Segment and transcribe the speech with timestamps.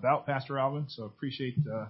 [0.00, 1.84] about Pastor Alvin, so appreciate uh,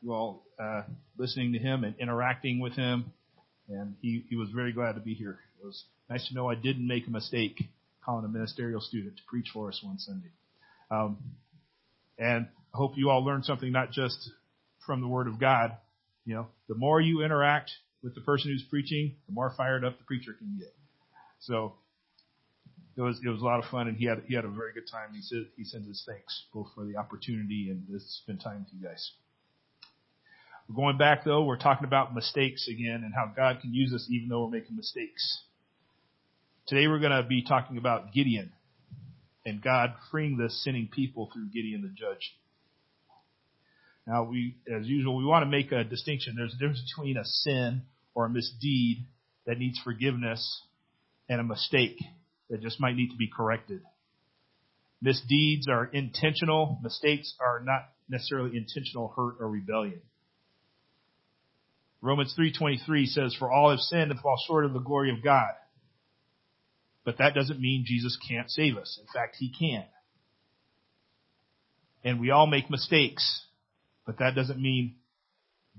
[0.00, 0.80] you all uh,
[1.18, 3.12] listening to him and interacting with him.
[3.68, 5.38] And he, he was very glad to be here.
[5.60, 7.64] It was nice to know I didn't make a mistake
[8.02, 10.30] calling a ministerial student to preach for us one Sunday.
[10.90, 11.18] Um,
[12.18, 14.30] and I hope you all learned something not just
[14.86, 15.76] from the Word of God.
[16.24, 17.72] You know, the more you interact
[18.02, 20.74] with the person who's preaching, the more fired up the preacher can get.
[21.40, 21.74] So
[22.96, 24.72] it was it was a lot of fun, and he had he had a very
[24.72, 25.14] good time.
[25.14, 28.68] He said he sends his thanks both for the opportunity and to spend time with
[28.72, 29.12] you guys.
[30.68, 31.44] We're going back though.
[31.44, 34.76] We're talking about mistakes again and how God can use us even though we're making
[34.76, 35.42] mistakes.
[36.66, 38.52] Today we're going to be talking about Gideon
[39.44, 42.36] and God freeing the sinning people through Gideon the judge.
[44.06, 46.34] Now we, as usual, we want to make a distinction.
[46.36, 47.82] There's a difference between a sin
[48.14, 49.04] or a misdeed
[49.46, 50.62] that needs forgiveness
[51.28, 51.98] and a mistake
[52.52, 53.80] that just might need to be corrected.
[55.00, 56.78] Misdeeds are intentional.
[56.82, 60.02] Mistakes are not necessarily intentional hurt or rebellion.
[62.02, 65.52] Romans 3.23 says, For all have sinned and fall short of the glory of God.
[67.04, 69.00] But that doesn't mean Jesus can't save us.
[69.00, 69.84] In fact, He can.
[72.04, 73.46] And we all make mistakes,
[74.04, 74.96] but that doesn't mean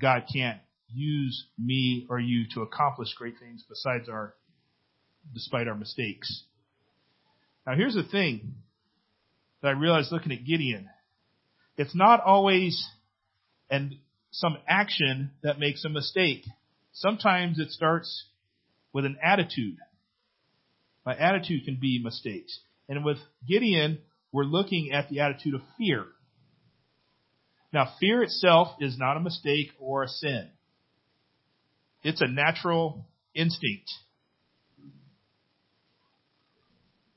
[0.02, 0.59] God can't
[0.92, 4.34] use me or you to accomplish great things besides our,
[5.36, 6.45] despite our mistakes.
[7.66, 8.56] Now here's the thing
[9.61, 10.89] that I realized looking at Gideon.
[11.78, 12.86] It's not always
[13.69, 13.95] and
[14.31, 16.44] some action that makes a mistake.
[16.91, 18.25] Sometimes it starts
[18.91, 19.78] with an attitude.
[21.06, 22.59] My attitude can be mistakes.
[22.88, 24.00] And with Gideon,
[24.31, 26.06] we're looking at the attitude of fear.
[27.72, 30.50] Now, fear itself is not a mistake or a sin.
[32.03, 33.89] It's a natural instinct.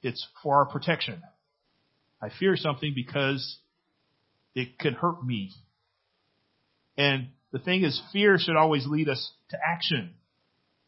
[0.07, 1.21] It's for our protection.
[2.23, 3.59] I fear something because
[4.55, 5.51] it could hurt me.
[6.97, 10.15] And the thing is, fear should always lead us to action.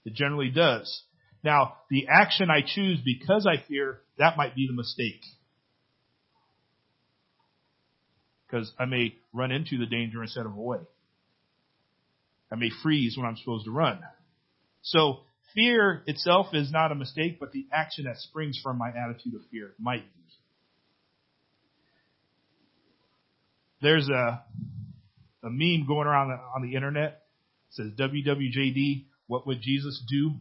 [0.04, 1.02] It generally does.
[1.42, 5.20] Now, the action I choose because I fear, that might be the mistake.
[8.46, 10.78] Because I may run into the danger instead of away.
[12.52, 13.98] I may freeze when I'm supposed to run.
[14.82, 15.20] So,
[15.54, 19.42] fear itself is not a mistake, but the action that springs from my attitude of
[19.50, 20.22] fear might be.
[23.80, 24.42] There's a,
[25.44, 27.22] a meme going around on the internet.
[27.70, 30.34] It says WWJD, what would Jesus do?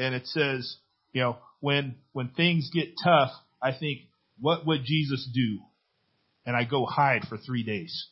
[0.00, 0.76] and it says,
[1.12, 3.30] you know, when when things get tough,
[3.62, 4.00] I think,
[4.40, 5.58] what would Jesus do?
[6.46, 8.08] And I go hide for three days.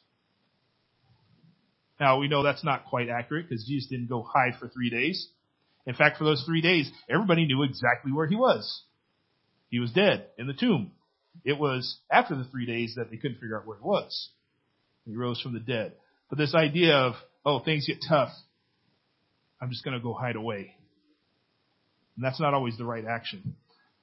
[1.99, 5.29] Now we know that's not quite accurate because Jesus didn't go hide for three days.
[5.89, 8.83] In fact, for those three days, everybody knew exactly where he was.
[9.71, 10.93] He was dead in the tomb.
[11.47, 14.29] It was after the three days that they couldn't figure out where he was.
[15.07, 15.95] He rose from the dead.
[16.29, 17.15] But this idea of,
[17.47, 18.29] oh, things get tough.
[19.63, 20.75] I'm just going to go hide away.
[22.17, 23.57] And that's not always the right action.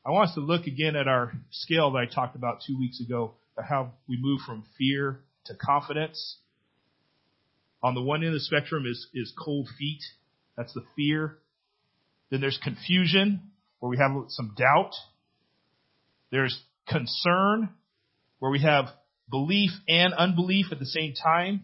[0.03, 3.00] I want us to look again at our scale that I talked about two weeks
[3.00, 6.38] ago, how we move from fear to confidence.
[7.84, 10.01] On the one end of the spectrum is, is cold feet.
[10.57, 11.38] That's the fear.
[12.31, 14.91] Then there's confusion, where we have some doubt.
[16.31, 17.69] There's concern,
[18.40, 18.86] where we have
[19.30, 21.63] belief and unbelief at the same time.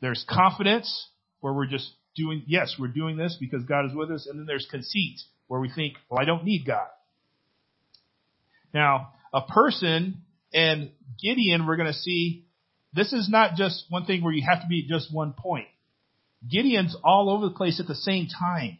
[0.00, 1.08] There's confidence,
[1.40, 4.26] where we're just doing, yes, we're doing this because God is with us.
[4.28, 6.86] And then there's conceit where we think, well, I don't need God.
[8.72, 10.22] Now, a person
[10.52, 10.90] and
[11.22, 12.46] Gideon, we're going to see
[12.92, 15.66] this is not just one thing where you have to be at just one point.
[16.48, 18.78] Gideon's all over the place at the same time.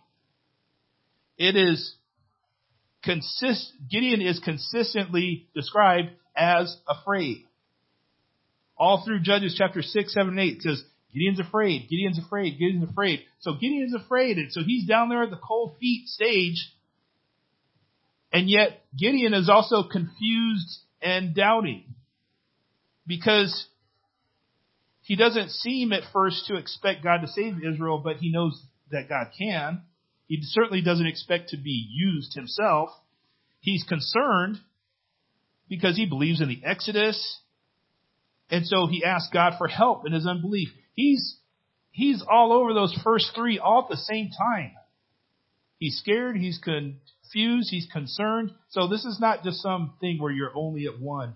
[1.37, 1.95] It is
[3.03, 7.45] consist, Gideon is consistently described as afraid.
[8.77, 11.89] All through Judges chapter 6, 7, and 8, it says, Gideon's afraid.
[11.89, 12.59] Gideon's afraid.
[12.59, 13.21] Gideon's afraid.
[13.41, 14.37] So Gideon's afraid.
[14.37, 16.73] And so he's down there at the cold feet stage.
[18.33, 21.85] And yet Gideon is also confused and doubting
[23.07, 23.69] because
[25.03, 28.61] he doesn't seem at first to expect God to save Israel, but he knows
[28.91, 29.83] that God can.
[30.27, 32.91] He certainly doesn't expect to be used himself.
[33.61, 34.59] He's concerned
[35.69, 37.41] because he believes in the Exodus.
[38.51, 40.69] And so he asks God for help in his unbelief.
[40.95, 41.37] He's,
[41.91, 44.73] he's all over those first three all at the same time.
[45.79, 48.53] He's scared, he's confused, he's concerned.
[48.71, 51.35] So this is not just something where you're only at one,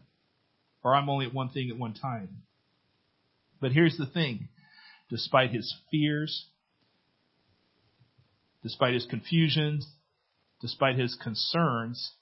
[0.83, 2.29] or I'm only at one thing at one time.
[3.61, 4.49] But here's the thing.
[5.11, 6.47] Despite his fears,
[8.63, 9.87] despite his confusions,
[10.61, 12.13] despite his concerns,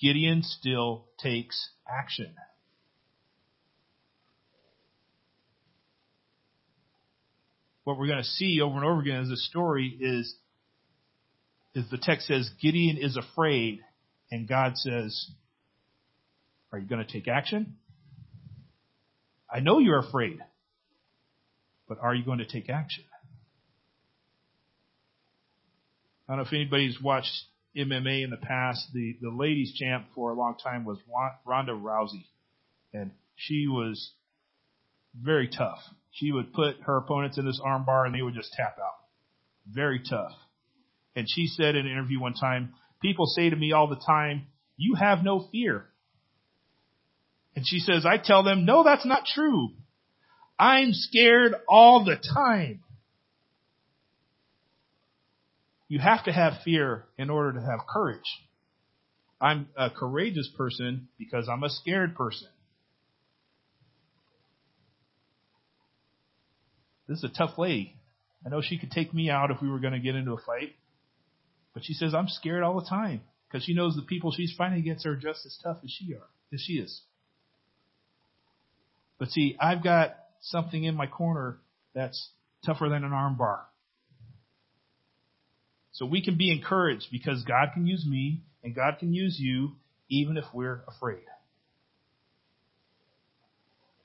[0.00, 2.34] Gideon still takes action.
[7.84, 10.34] What we're going to see over and over again as the story is,
[11.74, 13.80] is the text says Gideon is afraid
[14.30, 15.30] and God says,
[16.70, 17.76] are you going to take action?
[19.50, 20.38] I know you're afraid,
[21.88, 23.04] but are you going to take action?
[26.28, 27.32] I don't know if anybody's watched
[27.76, 28.88] MMA in the past.
[28.92, 30.98] The, the ladies champ for a long time was
[31.46, 32.26] Ronda Rousey.
[32.92, 34.12] And she was
[35.18, 35.78] very tough.
[36.10, 38.98] She would put her opponents in this armbar and they would just tap out.
[39.66, 40.32] Very tough.
[41.16, 44.48] And she said in an interview one time, people say to me all the time,
[44.76, 45.86] you have no fear.
[47.56, 49.70] And she says, I tell them, no, that's not true.
[50.58, 52.82] I'm scared all the time.
[55.88, 58.20] You have to have fear in order to have courage.
[59.40, 62.48] I'm a courageous person because I'm a scared person.
[67.08, 67.96] This is a tough lady.
[68.44, 70.38] I know she could take me out if we were going to get into a
[70.38, 70.74] fight.
[71.72, 74.78] But she says, I'm scared all the time because she knows the people she's fighting
[74.78, 77.02] against are just as tough as she are, as she is.
[79.18, 81.58] But see, I've got something in my corner
[81.94, 82.30] that's
[82.64, 83.60] tougher than an armbar.
[85.98, 89.72] So we can be encouraged because God can use me and God can use you
[90.08, 91.24] even if we're afraid.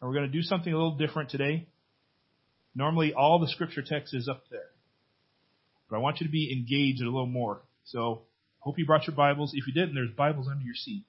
[0.02, 1.68] And we're going to do something a little different today.
[2.74, 4.72] Normally all the scripture text is up there.
[5.88, 7.62] But I want you to be engaged a little more.
[7.86, 8.24] So
[8.58, 9.52] hope you brought your Bibles.
[9.54, 11.06] If you didn't, there's Bibles under your seat.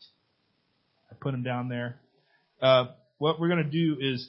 [1.10, 1.96] I put them down there.
[2.60, 4.28] Uh, what we're going to do is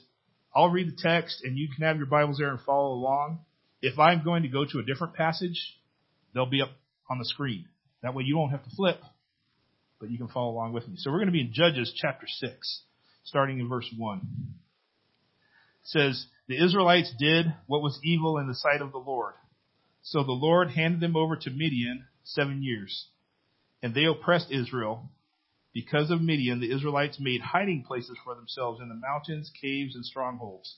[0.54, 3.40] I'll read the text and you can have your Bibles there and follow along.
[3.82, 5.76] If I'm going to go to a different passage,
[6.36, 6.70] they'll be up
[7.08, 7.66] on the screen.
[8.02, 9.00] That way you won't have to flip,
[9.98, 10.94] but you can follow along with me.
[10.98, 12.82] So we're going to be in Judges chapter 6,
[13.24, 14.18] starting in verse 1.
[14.18, 14.24] It
[15.84, 19.34] says, The Israelites did what was evil in the sight of the Lord.
[20.02, 23.06] So the Lord handed them over to Midian seven years.
[23.82, 25.10] And they oppressed Israel
[25.72, 30.04] because of Midian, the Israelites made hiding places for themselves in the mountains, caves, and
[30.06, 30.76] strongholds.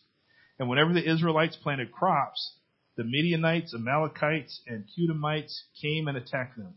[0.58, 2.54] And whenever the Israelites planted crops,
[2.98, 6.74] the Midianites, Amalekites, and Cuthamites came and attacked them.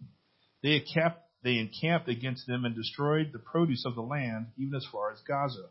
[0.62, 4.86] They encamped, they encamped against them and destroyed the produce of the land, even as
[4.90, 5.70] far as Gaza.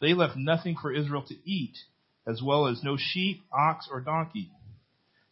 [0.00, 1.76] They left nothing for Israel to eat,
[2.26, 4.52] as well as no sheep, ox, or donkey.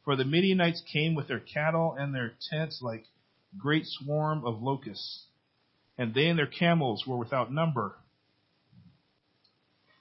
[0.05, 3.05] For the Midianites came with their cattle and their tents like
[3.59, 5.27] great swarm of locusts
[5.99, 7.97] and they and their camels were without number.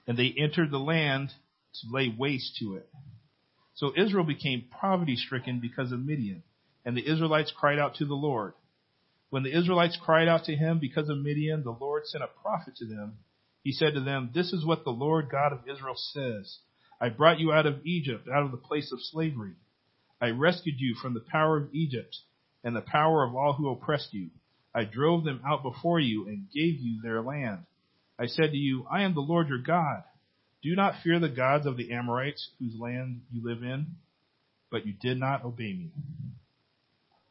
[0.08, 1.32] And they entered the land
[1.82, 2.88] to lay waste to it.
[3.76, 6.44] So Israel became poverty stricken because of Midian,
[6.86, 8.54] and the Israelites cried out to the Lord.
[9.30, 12.76] When the Israelites cried out to him because of Midian, the Lord sent a prophet
[12.78, 13.18] to them.
[13.64, 16.60] He said to them, This is what the Lord God of Israel says.
[17.02, 19.56] I brought you out of Egypt, out of the place of slavery.
[20.22, 22.16] I rescued you from the power of Egypt
[22.64, 24.30] and the power of all who oppressed you.
[24.74, 27.66] I drove them out before you and gave you their land.
[28.18, 30.04] I said to you, I am the Lord your God.
[30.66, 33.86] Do not fear the gods of the Amorites whose land you live in,
[34.72, 35.92] but you did not obey me.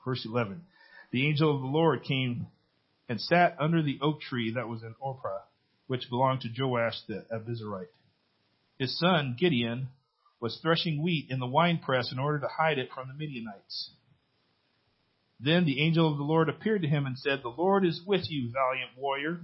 [0.04, 0.62] Verse 11.
[1.10, 2.46] The angel of the Lord came
[3.08, 5.40] and sat under the oak tree that was in Ophrah,
[5.88, 7.88] which belonged to Joash the Abiezrite.
[8.78, 9.88] His son, Gideon,
[10.38, 13.90] was threshing wheat in the winepress in order to hide it from the Midianites.
[15.40, 18.30] Then the angel of the Lord appeared to him and said, The Lord is with
[18.30, 19.40] you, valiant warrior.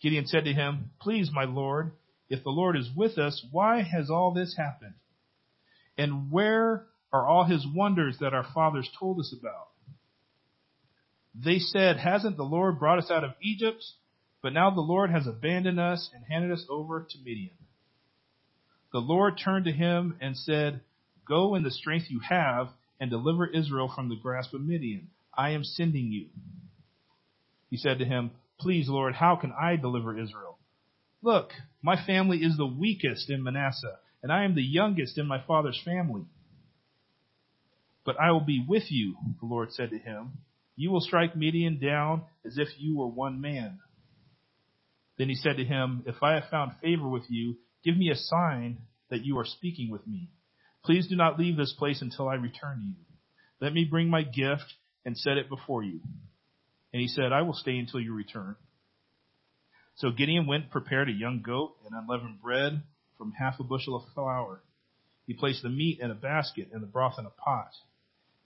[0.00, 1.92] Gideon said to him, Please, my Lord,
[2.28, 4.94] if the Lord is with us, why has all this happened?
[5.96, 9.68] And where are all his wonders that our fathers told us about?
[11.34, 13.84] They said, Hasn't the Lord brought us out of Egypt?
[14.42, 17.56] But now the Lord has abandoned us and handed us over to Midian.
[18.92, 20.80] The Lord turned to him and said,
[21.26, 22.68] Go in the strength you have
[23.00, 25.08] and deliver Israel from the grasp of Midian.
[25.36, 26.26] I am sending you.
[27.70, 30.53] He said to him, Please, Lord, how can I deliver Israel?
[31.24, 35.42] Look, my family is the weakest in Manasseh, and I am the youngest in my
[35.46, 36.26] father's family.
[38.04, 40.32] But I will be with you, the Lord said to him.
[40.76, 43.78] You will strike Midian down as if you were one man.
[45.16, 48.16] Then he said to him, If I have found favor with you, give me a
[48.16, 50.28] sign that you are speaking with me.
[50.84, 53.06] Please do not leave this place until I return to you.
[53.62, 54.74] Let me bring my gift
[55.06, 56.00] and set it before you.
[56.92, 58.56] And he said, I will stay until you return.
[59.96, 62.82] So Gideon went and prepared a young goat and unleavened bread
[63.16, 64.60] from half a bushel of flour.
[65.26, 67.70] He placed the meat in a basket and the broth in a pot,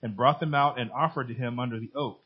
[0.01, 2.23] and brought them out and offered to him under the oak.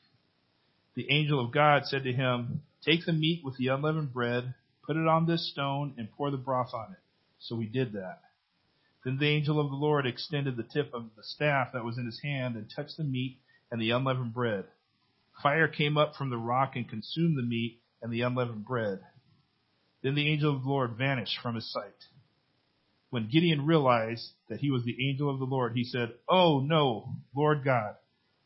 [0.95, 4.53] the angel of God said to him, Take the meat with the unleavened bread,
[4.85, 6.99] put it on this stone, and pour the broth on it.
[7.39, 8.21] So he did that.
[9.03, 12.05] Then the angel of the Lord extended the tip of the staff that was in
[12.05, 13.39] his hand and touched the meat
[13.71, 14.65] and the unleavened bread.
[15.41, 18.99] Fire came up from the rock and consumed the meat and the unleavened bread.
[20.03, 21.95] Then the angel of the Lord vanished from his sight.
[23.09, 27.15] When Gideon realized that he was the angel of the Lord, he said, Oh no,
[27.35, 27.95] Lord God,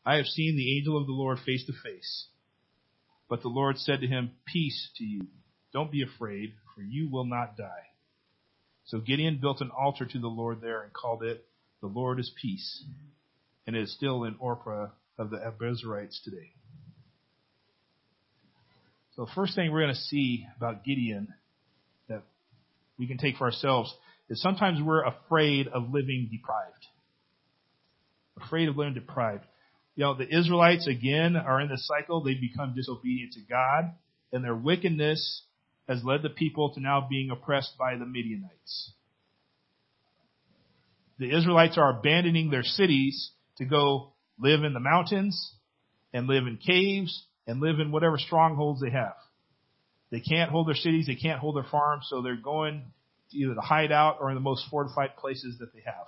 [0.06, 2.28] I have seen the angel of the Lord face to face.
[3.28, 5.26] But the Lord said to him, Peace to you.
[5.72, 7.88] Don't be afraid, for you will not die.
[8.84, 11.44] So Gideon built an altar to the Lord there and called it,
[11.80, 12.84] The Lord is Peace.
[13.66, 16.52] And it is still in Ophrah of the Abiezrites today.
[19.14, 21.34] So the first thing we're going to see about Gideon
[22.98, 23.92] we can take for ourselves
[24.28, 26.86] is sometimes we're afraid of living deprived.
[28.44, 29.44] Afraid of living deprived.
[29.94, 32.22] You know, the Israelites again are in this cycle.
[32.22, 33.94] They become disobedient to God
[34.32, 35.42] and their wickedness
[35.88, 38.92] has led the people to now being oppressed by the Midianites.
[41.18, 45.52] The Israelites are abandoning their cities to go live in the mountains
[46.12, 49.14] and live in caves and live in whatever strongholds they have.
[50.10, 52.84] They can't hold their cities, they can't hold their farms, so they're going either
[53.30, 56.06] to either the hideout or in the most fortified places that they have.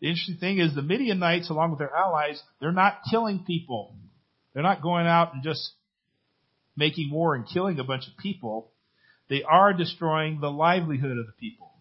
[0.00, 3.94] The interesting thing is the Midianites, along with their allies, they're not killing people.
[4.52, 5.72] They're not going out and just
[6.76, 8.72] making war and killing a bunch of people,
[9.28, 11.72] they are destroying the livelihood of the people.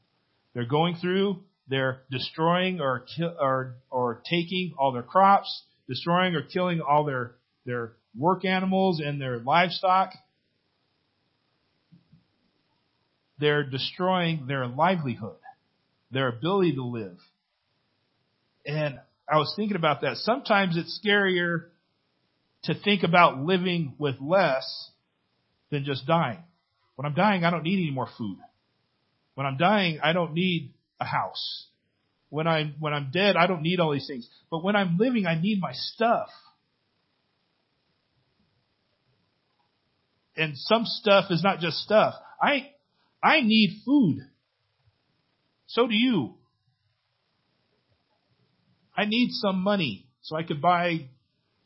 [0.53, 3.05] They're going through, they're destroying or
[3.39, 7.35] or or taking all their crops, destroying or killing all their
[7.65, 10.13] their work animals and their livestock.
[13.39, 15.37] They're destroying their livelihood,
[16.11, 17.17] their ability to live.
[18.65, 18.99] And
[19.31, 20.17] I was thinking about that.
[20.17, 21.65] Sometimes it's scarier
[22.63, 24.89] to think about living with less
[25.69, 26.39] than just dying.
[26.95, 28.37] When I'm dying, I don't need any more food.
[29.35, 31.67] When I'm dying, I don't need a house.
[32.29, 34.27] When I'm, when I'm dead, I don't need all these things.
[34.49, 36.29] But when I'm living, I need my stuff.
[40.37, 42.13] And some stuff is not just stuff.
[42.41, 42.69] I,
[43.23, 44.19] I need food.
[45.67, 46.35] So do you.
[48.97, 51.09] I need some money so I could buy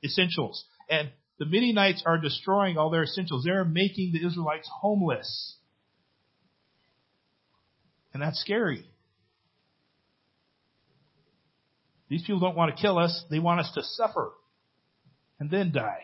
[0.03, 0.65] essentials.
[0.89, 3.43] And the Midianites are destroying all their essentials.
[3.43, 5.57] They're making the Israelites homeless.
[8.13, 8.85] And that's scary.
[12.09, 13.23] These people don't want to kill us.
[13.29, 14.31] They want us to suffer
[15.39, 16.01] and then die.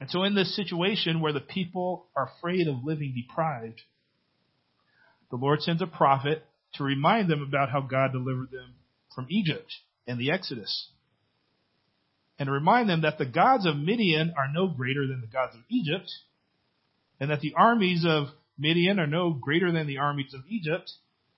[0.00, 3.80] And so in this situation where the people are afraid of living deprived,
[5.30, 8.74] the Lord sends a prophet to remind them about how God delivered them
[9.14, 9.72] from Egypt
[10.06, 10.88] and the Exodus
[12.40, 15.54] and to remind them that the gods of Midian are no greater than the gods
[15.54, 16.10] of Egypt,
[17.20, 18.28] and that the armies of
[18.58, 20.90] Midian are no greater than the armies of Egypt.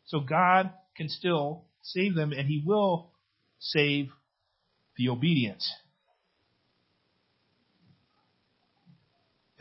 [0.07, 3.11] So God can still save them, and He will
[3.59, 4.11] save
[4.97, 5.65] the obedient.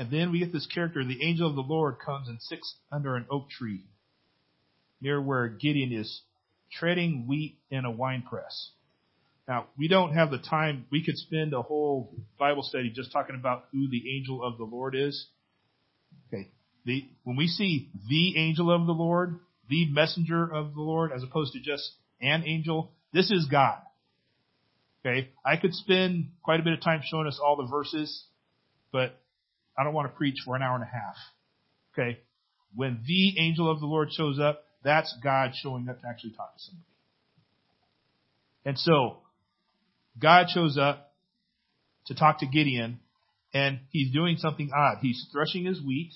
[0.02, 3.16] And then we get this character, the angel of the Lord comes and sits under
[3.16, 3.84] an oak tree
[5.00, 6.24] near where Gideon is
[6.72, 8.72] treading wheat in a winepress.
[9.48, 10.88] Now, we don't have the time.
[10.92, 14.64] We could spend a whole Bible study just talking about who the angel of the
[14.64, 15.28] Lord is.
[16.34, 16.50] Okay.
[16.84, 19.40] The, when we see the angel of the Lord,
[19.70, 21.88] the messenger of the Lord, as opposed to just
[22.20, 23.78] an angel, this is God.
[25.06, 25.30] Okay.
[25.46, 28.24] I could spend quite a bit of time showing us all the verses,
[28.92, 29.21] but
[29.78, 31.16] I don't want to preach for an hour and a half.
[31.94, 32.20] Okay.
[32.76, 36.54] When the angel of the Lord shows up, that's God showing up to actually talk
[36.56, 36.86] to somebody.
[38.66, 39.18] And so,
[40.20, 41.14] God shows up
[42.08, 43.00] to talk to Gideon
[43.54, 44.98] and he's doing something odd.
[45.02, 46.12] He's threshing his wheat,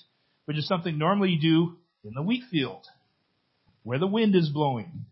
[0.46, 1.76] which is something normally you do
[2.08, 2.86] in the wheat field
[3.82, 5.04] where the wind is blowing.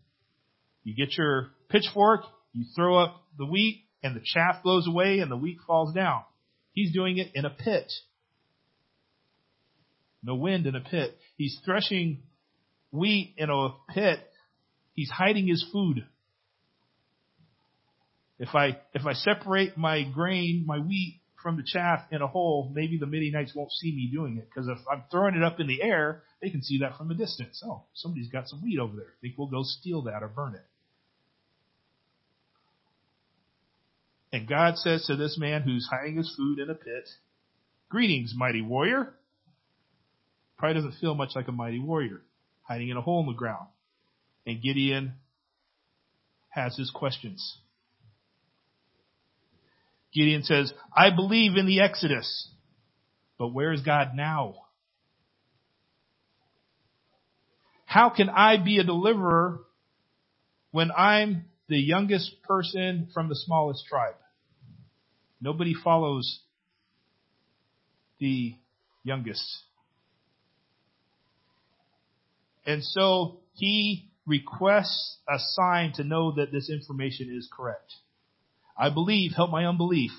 [0.83, 2.21] You get your pitchfork,
[2.53, 6.23] you throw up the wheat and the chaff blows away and the wheat falls down.
[6.73, 7.91] He's doing it in a pit.
[10.25, 11.15] No wind in a pit.
[11.37, 12.23] He's threshing
[12.91, 14.19] wheat in a pit.
[14.93, 16.05] He's hiding his food.
[18.39, 22.71] If I, if I separate my grain, my wheat from the chaff in a hole,
[22.73, 24.49] maybe the Midianites won't see me doing it.
[24.49, 27.13] Because if I'm throwing it up in the air, they can see that from a
[27.13, 27.61] distance.
[27.63, 29.05] Oh, somebody's got some wheat over there.
[29.05, 30.65] I think we'll go steal that or burn it.
[34.33, 37.07] And God says to this man who's hiding his food in a pit,
[37.89, 39.13] Greetings, mighty warrior.
[40.57, 42.21] Probably doesn't feel much like a mighty warrior,
[42.63, 43.67] hiding in a hole in the ground.
[44.45, 45.13] And Gideon
[46.49, 47.57] has his questions.
[50.13, 52.49] Gideon says, I believe in the Exodus.
[53.37, 54.55] But where is God now?
[57.85, 59.59] How can I be a deliverer
[60.71, 64.15] when I'm the youngest person from the smallest tribe?
[65.41, 66.39] Nobody follows
[68.19, 68.55] the
[69.03, 69.43] youngest.
[72.65, 77.93] And so he requests a sign to know that this information is correct.
[78.77, 80.11] I believe, help my unbelief.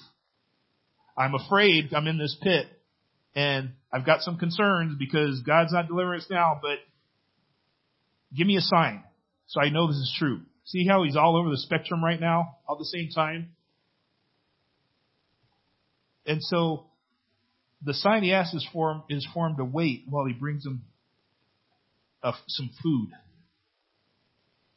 [1.19, 2.67] I'm afraid I'm in this pit
[3.35, 6.79] and I've got some concerns because God's not delivering us now, but
[8.35, 9.03] give me a sign
[9.47, 10.41] so I know this is true.
[10.65, 13.51] See how he's all over the spectrum right now, all at the same time?
[16.27, 16.87] And so
[17.83, 20.67] the sign he asks is for him, is for him to wait while he brings
[20.67, 20.83] him
[22.27, 23.11] uh, some food.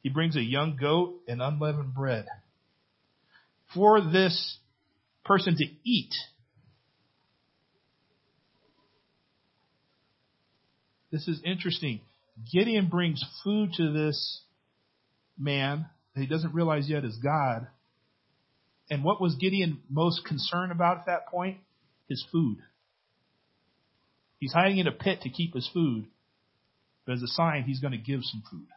[0.02, 2.28] He brings a young goat and unleavened bread.
[3.74, 4.58] For this
[5.26, 6.14] person to eat.
[11.12, 12.02] This is interesting.
[12.54, 14.42] Gideon brings food to this
[15.38, 17.68] man that he doesn't realize yet is God.
[18.92, 21.58] And what was Gideon most concerned about at that point?
[22.08, 22.58] His food.
[24.40, 26.06] He's hiding in a pit to keep his food,
[27.10, 28.68] but as a sign, he's going to give some food.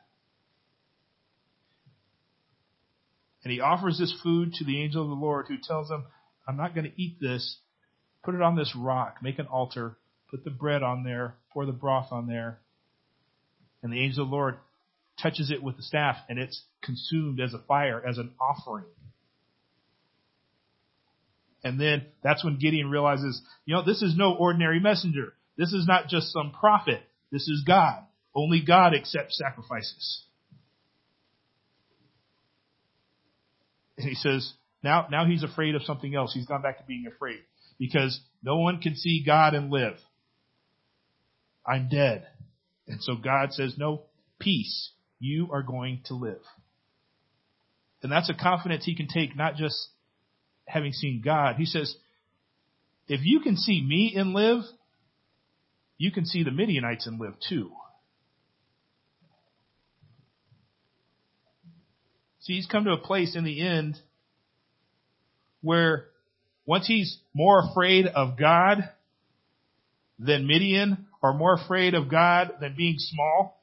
[3.44, 6.04] And he offers this food to the angel of the Lord who tells him,
[6.48, 7.58] I'm not going to eat this.
[8.24, 9.98] Put it on this rock, make an altar,
[10.30, 12.60] put the bread on there, pour the broth on there.
[13.82, 14.56] And the angel of the Lord
[15.22, 18.86] touches it with the staff and it's consumed as a fire, as an offering.
[21.62, 25.34] And then that's when Gideon realizes, you know, this is no ordinary messenger.
[25.58, 27.02] This is not just some prophet.
[27.30, 28.04] This is God.
[28.34, 30.24] Only God accepts sacrifices.
[33.98, 36.32] And he says, now, now he's afraid of something else.
[36.34, 37.40] He's gone back to being afraid
[37.78, 39.96] because no one can see God and live.
[41.66, 42.26] I'm dead.
[42.88, 44.02] And so God says, no,
[44.40, 44.90] peace.
[45.20, 46.42] You are going to live.
[48.02, 49.76] And that's a confidence he can take, not just
[50.66, 51.56] having seen God.
[51.56, 51.94] He says,
[53.06, 54.62] if you can see me and live,
[55.98, 57.70] you can see the Midianites and live too.
[62.42, 63.96] See, he's come to a place in the end
[65.60, 66.06] where
[66.66, 68.88] once he's more afraid of God
[70.18, 73.62] than Midian, or more afraid of God than being small,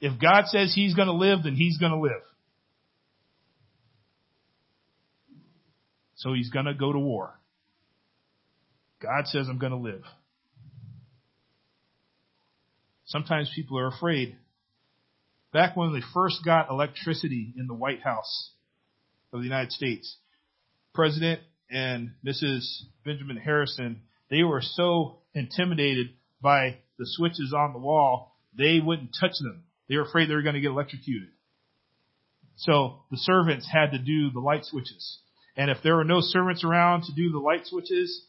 [0.00, 2.22] if God says he's going to live, then he's going to live.
[6.16, 7.38] So he's going to go to war.
[9.00, 10.02] God says I'm going to live.
[13.04, 14.36] Sometimes people are afraid.
[15.52, 18.52] Back when they first got electricity in the White House
[19.32, 20.16] of the United States,
[20.94, 22.64] President and Mrs.
[23.04, 26.10] Benjamin Harrison, they were so intimidated
[26.40, 29.64] by the switches on the wall, they wouldn't touch them.
[29.88, 31.28] They were afraid they were going to get electrocuted.
[32.56, 35.18] So the servants had to do the light switches.
[35.56, 38.24] And if there were no servants around to do the light switches,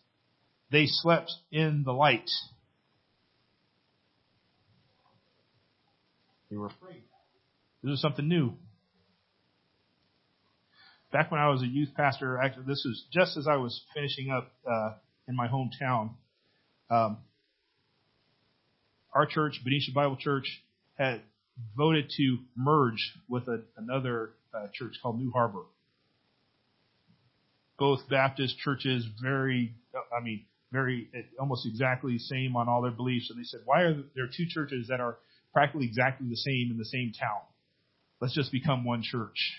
[0.71, 2.29] they slept in the light.
[6.49, 7.03] They were afraid.
[7.83, 8.53] This was something new.
[11.11, 14.31] Back when I was a youth pastor, actually, this was just as I was finishing
[14.31, 14.93] up uh,
[15.27, 16.11] in my hometown.
[16.89, 17.17] Um,
[19.13, 20.63] our church, Benicia Bible Church,
[20.97, 21.21] had
[21.77, 25.63] voted to merge with a, another uh, church called New Harbor.
[27.77, 29.73] Both Baptist churches, very,
[30.17, 33.29] I mean, very almost exactly the same on all their beliefs.
[33.29, 35.17] And they said, why are there two churches that are
[35.53, 37.41] practically exactly the same in the same town.
[38.23, 39.51] Let's just become one church.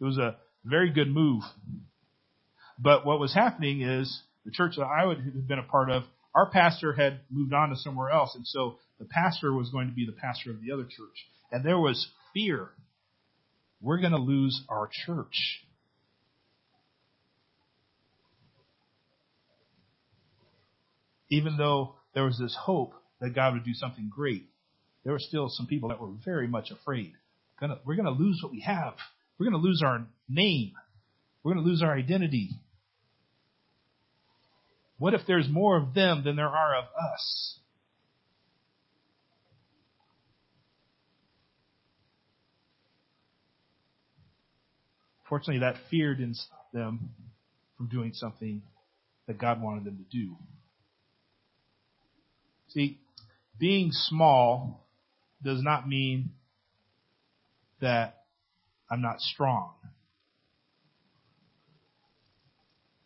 [0.00, 1.42] It was a very good move.
[2.78, 6.04] But what was happening is the church that I would have been a part of,
[6.34, 8.34] our pastor had moved on to somewhere else.
[8.34, 11.26] And so the pastor was going to be the pastor of the other church.
[11.52, 12.70] And there was fear.
[13.82, 15.62] We're going to lose our church.
[21.28, 24.46] Even though there was this hope that God would do something great
[25.04, 27.14] there were still some people that were very much afraid.
[27.84, 28.94] We're going to lose what we have.
[29.38, 30.72] We're going to lose our name.
[31.42, 32.50] We're going to lose our identity.
[34.98, 37.58] What if there's more of them than there are of us?
[45.28, 47.10] Fortunately, that fear didn't stop them
[47.76, 48.62] from doing something
[49.26, 50.36] that God wanted them to do.
[52.68, 52.98] See,
[53.58, 54.86] being small
[55.42, 56.30] does not mean
[57.80, 58.24] that
[58.90, 59.72] I'm not strong.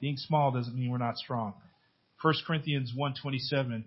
[0.01, 1.55] Being small doesn't mean we're not strong.
[2.23, 3.85] 1 Corinthians 1:27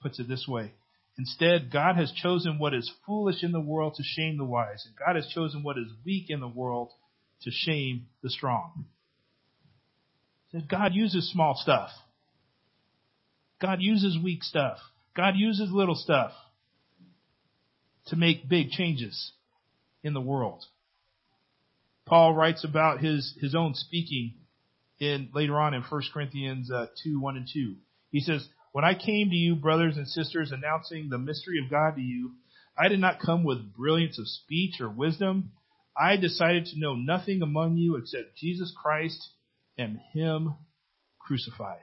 [0.00, 0.72] puts it this way.
[1.18, 4.94] Instead, God has chosen what is foolish in the world to shame the wise, and
[4.96, 6.92] God has chosen what is weak in the world
[7.42, 8.86] to shame the strong.
[10.68, 11.90] God uses small stuff.
[13.60, 14.78] God uses weak stuff.
[15.14, 16.32] God uses little stuff
[18.06, 19.32] to make big changes
[20.08, 20.64] in the world.
[22.06, 24.34] Paul writes about his, his own speaking
[24.98, 27.76] in later on in 1 Corinthians uh, 2, 1 and 2.
[28.10, 31.94] He says, When I came to you, brothers and sisters, announcing the mystery of God
[31.94, 32.32] to you,
[32.76, 35.52] I did not come with brilliance of speech or wisdom.
[35.96, 39.28] I decided to know nothing among you except Jesus Christ
[39.76, 40.54] and Him
[41.18, 41.82] crucified.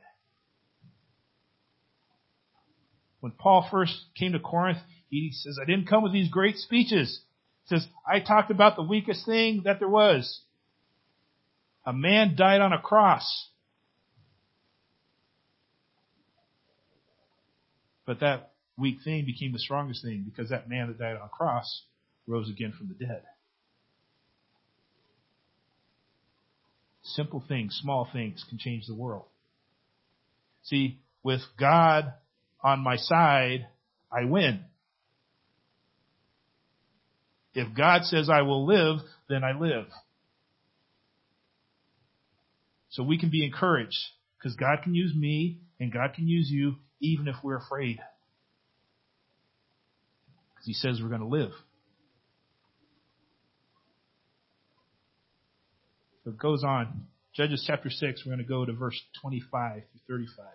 [3.19, 7.21] When Paul first came to Corinth, he says, I didn't come with these great speeches.
[7.67, 10.41] Says, I talked about the weakest thing that there was.
[11.85, 13.49] A man died on a cross.
[18.05, 21.29] But that weak thing became the strongest thing because that man that died on a
[21.29, 21.83] cross
[22.27, 23.23] rose again from the dead.
[27.03, 29.25] Simple things, small things can change the world.
[30.63, 32.13] See, with God
[32.63, 33.67] on my side,
[34.11, 34.65] I win.
[37.55, 38.97] If God says I will live,
[39.29, 39.85] then I live.
[42.89, 43.97] So we can be encouraged
[44.37, 47.99] because God can use me and God can use you even if we're afraid.
[50.53, 51.51] Because He says we're going to live.
[56.25, 57.07] So it goes on.
[57.33, 60.45] Judges chapter 6, we're going to go to verse 25 through 35.
[60.45, 60.51] It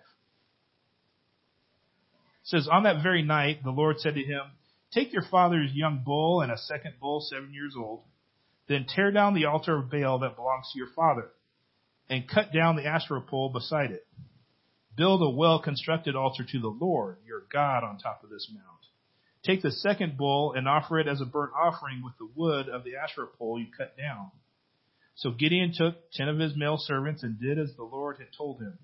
[2.45, 4.43] says, On that very night, the Lord said to him,
[4.93, 8.03] Take your father's young bull and a second bull seven years old,
[8.69, 11.31] then tear down the altar of Baal that belongs to your father,
[12.09, 14.07] and cut down the Asherah pole beside it.
[14.97, 18.65] Build a well constructed altar to the Lord, your God, on top of this mount.
[19.45, 22.85] Take the second bull and offer it as a burnt offering with the wood of
[22.85, 24.33] the Asherah pole you cut down.
[25.15, 28.61] So Gideon took ten of his male servants and did as the Lord had told
[28.61, 28.79] him.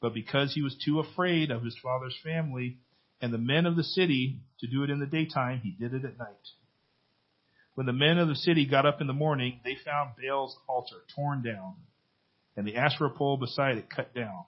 [0.00, 2.78] But because he was too afraid of his father's family
[3.20, 6.04] and the men of the city to do it in the daytime, he did it
[6.04, 6.36] at night.
[7.74, 10.96] When the men of the city got up in the morning, they found Baal's altar
[11.14, 11.76] torn down,
[12.56, 14.44] and the Asherah pole beside it cut down,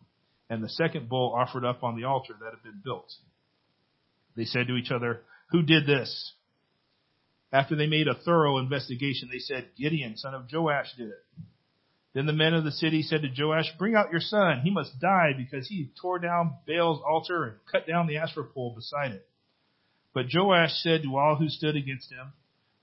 [0.48, 3.12] and the second bull offered up on the altar that had been built.
[4.36, 6.32] They said to each other, Who did this?
[7.52, 11.24] After they made a thorough investigation, they said, Gideon, son of Joash, did it.
[12.12, 14.62] Then the men of the city said to Joash, Bring out your son.
[14.64, 18.74] He must die because he tore down Baal's altar and cut down the Asherah pole
[18.74, 19.26] beside it.
[20.12, 22.32] But Joash said to all who stood against him,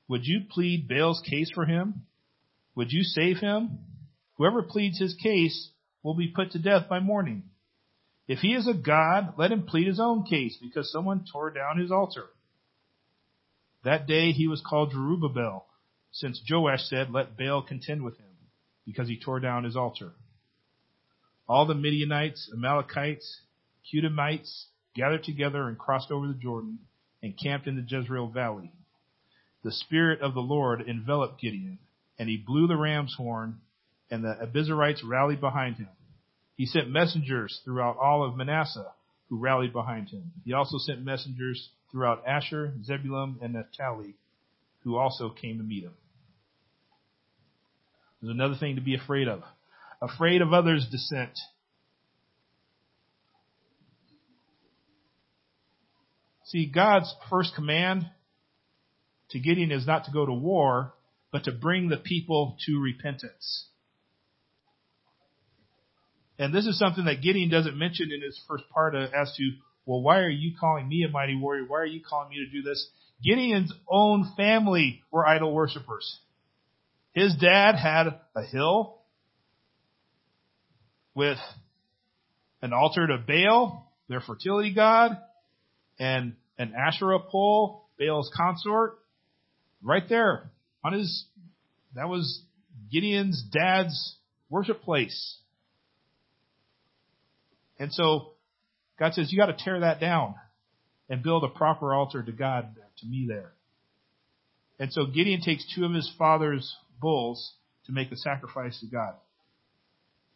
[0.07, 2.05] Would you plead Baal's case for him?
[2.75, 3.79] Would you save him?
[4.35, 5.71] Whoever pleads his case
[6.03, 7.43] will be put to death by morning.
[8.29, 11.79] If he is a god, let him plead his own case because someone tore down
[11.79, 12.27] his altar.
[13.83, 15.63] That day he was called Jerubbaal,
[16.11, 18.26] since Joash said, Let Baal contend with him
[18.87, 20.13] because he tore down his altar.
[21.47, 23.41] All the Midianites, Amalekites,
[23.93, 26.79] Cutamites gathered together and crossed over the Jordan
[27.21, 28.71] and camped in the Jezreel valley.
[29.63, 31.79] The Spirit of the Lord enveloped Gideon,
[32.17, 33.59] and he blew the ram's horn,
[34.09, 35.89] and the Abiezrites rallied behind him.
[36.55, 38.91] He sent messengers throughout all of Manasseh,
[39.29, 40.31] who rallied behind him.
[40.45, 44.15] He also sent messengers throughout Asher, Zebulun, and Naphtali,
[44.83, 45.93] who also came to meet him.
[48.21, 49.43] There's another thing to be afraid of.
[50.01, 51.37] Afraid of others' dissent.
[56.45, 58.09] See, God's first command
[59.31, 60.93] to Gideon is not to go to war,
[61.31, 63.67] but to bring the people to repentance.
[66.39, 69.51] And this is something that Gideon doesn't mention in his first part of, as to,
[69.85, 71.65] well, why are you calling me a mighty warrior?
[71.67, 72.89] Why are you calling me to do this?
[73.23, 76.19] Gideon's own family were idol worshippers.
[77.17, 78.99] His dad had a hill
[81.15, 81.39] with
[82.61, 85.17] an altar to Baal, their fertility god,
[85.97, 88.99] and an Asherah pole, Baal's consort,
[89.81, 90.51] right there
[90.83, 91.25] on his,
[91.95, 92.43] that was
[92.91, 94.17] Gideon's dad's
[94.51, 95.37] worship place.
[97.79, 98.33] And so
[98.99, 100.35] God says, you got to tear that down
[101.09, 103.53] and build a proper altar to God, to me there.
[104.77, 107.53] And so Gideon takes two of his father's bulls
[107.85, 109.15] to make the sacrifice to God.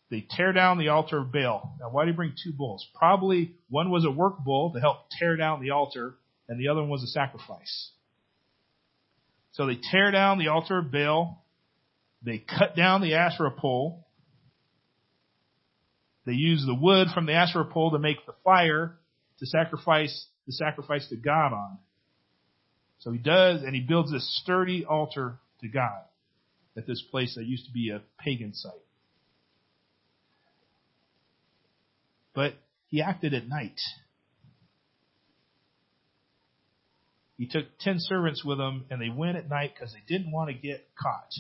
[0.10, 1.78] They tear down the altar of Baal.
[1.80, 2.86] Now, why do you bring two bulls?
[2.96, 6.16] Probably one was a work bull to help tear down the altar,
[6.50, 7.92] and the other one was a sacrifice.
[9.54, 11.46] So they tear down the altar of Baal.
[12.24, 14.06] They cut down the Asherah pole.
[16.26, 18.98] They use the wood from the Asherah pole to make the fire
[19.40, 21.78] to sacrifice the sacrifice to God on.
[23.00, 26.02] So he does, and he builds this sturdy altar to God
[26.78, 28.72] at this place that used to be a pagan site.
[32.34, 32.54] But
[32.88, 33.80] he acted at night.
[37.38, 40.50] He took ten servants with him and they went at night because they didn't want
[40.50, 41.34] to get caught.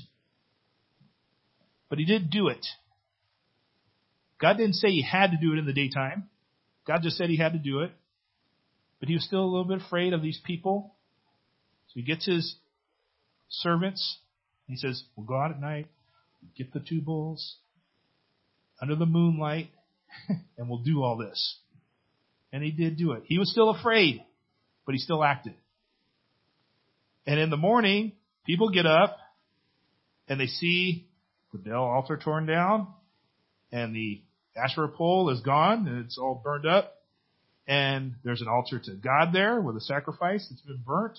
[1.89, 2.65] But he did do it.
[4.39, 6.29] God didn't say he had to do it in the daytime.
[6.87, 7.91] God just said he had to do it.
[8.99, 10.95] But he was still a little bit afraid of these people.
[11.87, 12.55] So he gets his
[13.49, 14.17] servants.
[14.71, 15.88] He says, we'll go out at night,
[16.57, 17.57] get the two bulls
[18.81, 19.69] under the moonlight,
[20.57, 21.57] and we'll do all this.
[22.51, 23.23] And he did do it.
[23.25, 24.23] He was still afraid,
[24.86, 25.53] but he still acted.
[27.25, 28.13] And in the morning,
[28.45, 29.17] people get up
[30.27, 31.07] and they see
[31.53, 32.88] the Baal altar torn down
[33.71, 34.21] and the
[34.55, 36.93] Asherah pole is gone and it's all burned up.
[37.67, 41.17] And there's an altar to God there with a sacrifice that's been burnt.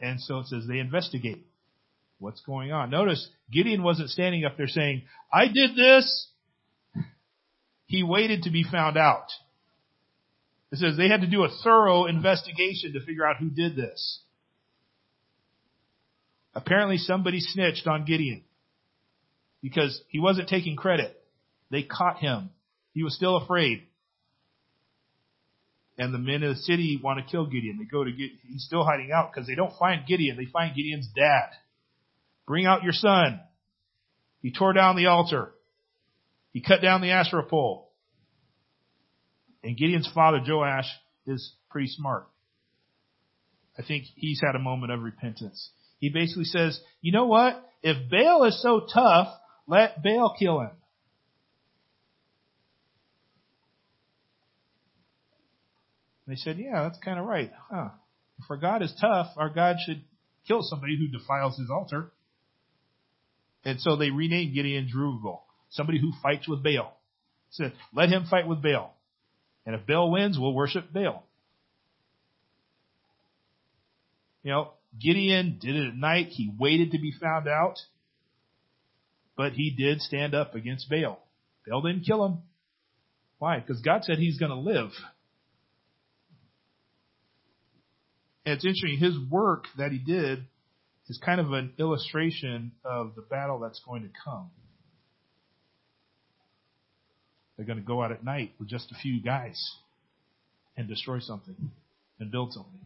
[0.00, 1.46] And so it says they investigate
[2.18, 2.90] what's going on.
[2.90, 6.28] Notice Gideon wasn't standing up there saying, I did this.
[7.86, 9.26] He waited to be found out.
[10.72, 14.20] It says they had to do a thorough investigation to figure out who did this.
[16.54, 18.42] Apparently somebody snitched on Gideon
[19.62, 21.16] because he wasn't taking credit.
[21.70, 22.50] They caught him.
[22.92, 23.82] He was still afraid.
[25.98, 27.78] And the men of the city want to kill Gideon.
[27.78, 30.36] They go to get, he's still hiding out because they don't find Gideon.
[30.36, 31.48] They find Gideon's dad.
[32.46, 33.40] Bring out your son.
[34.42, 35.52] He tore down the altar.
[36.52, 37.90] He cut down the Asherah pole.
[39.62, 40.86] And Gideon's father, Joash,
[41.26, 42.26] is pretty smart.
[43.78, 45.70] I think he's had a moment of repentance.
[45.98, 47.62] He basically says, you know what?
[47.82, 49.28] If Baal is so tough,
[49.66, 50.70] let Baal kill him.
[56.26, 57.52] They said, yeah, that's kind of right.
[57.70, 57.90] Huh.
[58.38, 60.02] If our God is tough, our God should
[60.46, 62.10] kill somebody who defiles his altar.
[63.64, 66.96] And so they renamed Gideon Jerubbaal, somebody who fights with Baal.
[67.50, 68.94] Said, let him fight with Baal.
[69.64, 71.24] And if Baal wins, we'll worship Baal.
[74.42, 76.28] You know, Gideon did it at night.
[76.30, 77.78] He waited to be found out.
[79.36, 81.18] But he did stand up against Baal.
[81.66, 82.38] Baal didn't kill him.
[83.38, 83.58] Why?
[83.58, 84.90] Because God said he's going to live.
[88.46, 90.44] And it's interesting, his work that he did
[91.08, 94.50] is kind of an illustration of the battle that's going to come.
[97.56, 99.60] They're going to go out at night with just a few guys
[100.76, 101.56] and destroy something
[102.20, 102.80] and build something.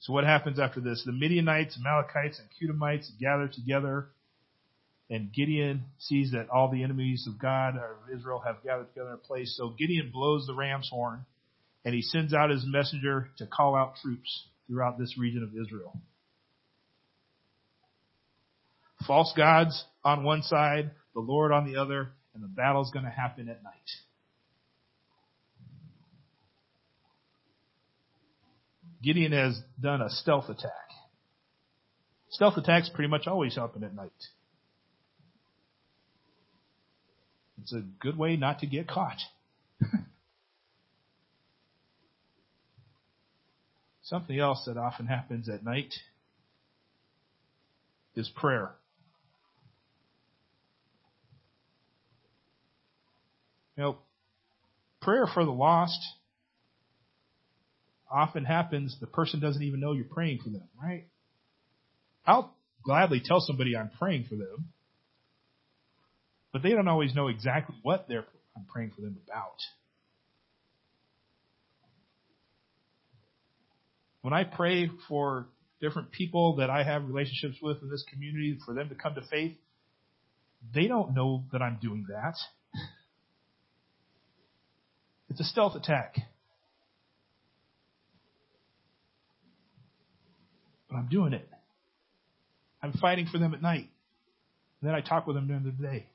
[0.00, 1.02] So what happens after this?
[1.04, 4.06] The Midianites, Amalekites, and Cuthamites gather together,
[5.10, 9.08] and Gideon sees that all the enemies of God or of Israel have gathered together
[9.08, 9.54] in a place.
[9.56, 11.26] So Gideon blows the ram's horn,
[11.84, 15.98] and he sends out his messenger to call out troops throughout this region of Israel.
[19.06, 23.10] False gods on one side, the Lord on the other, and the battle's going to
[23.10, 23.72] happen at night.
[29.02, 30.70] Gideon has done a stealth attack.
[32.28, 34.10] Stealth attacks pretty much always happen at night.
[37.62, 39.18] It's a good way not to get caught.
[44.10, 45.94] Something else that often happens at night
[48.16, 48.72] is prayer.
[53.76, 53.98] You know,
[55.00, 56.00] prayer for the lost
[58.10, 61.06] often happens, the person doesn't even know you're praying for them, right?
[62.26, 64.72] I'll gladly tell somebody I'm praying for them,
[66.52, 68.24] but they don't always know exactly what they're
[68.56, 69.54] I'm praying for them about.
[74.22, 75.46] When I pray for
[75.80, 79.22] different people that I have relationships with in this community for them to come to
[79.22, 79.56] faith,
[80.74, 82.34] they don't know that I'm doing that.
[85.30, 86.16] It's a stealth attack.
[90.90, 91.48] But I'm doing it.
[92.82, 93.88] I'm fighting for them at night.
[94.80, 96.06] And then I talk with them during the day.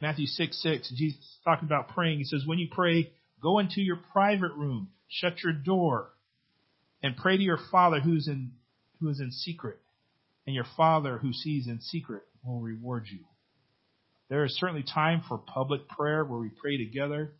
[0.00, 2.18] Matthew 6, 6, Jesus talking about praying.
[2.18, 3.10] He says, when you pray,
[3.42, 6.10] go into your private room, shut your door,
[7.02, 8.52] and pray to your Father who's in,
[9.00, 9.78] who is in secret.
[10.46, 13.20] And your Father who sees in secret will reward you.
[14.28, 17.32] There is certainly time for public prayer where we pray together,